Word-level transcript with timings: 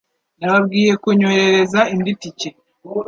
Nababwiye 0.39 0.91
kunyoherereza 1.01 1.79
indi 1.93 2.13
tike. 2.21 2.49